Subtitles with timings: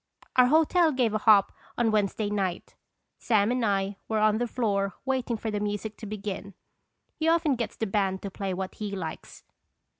[0.35, 2.73] Our hotel gave a hop on Wednesday night.
[3.19, 6.55] Sam and I were on the floor waiting for the music to begin.
[7.13, 9.43] He often gets the band to play what he likes.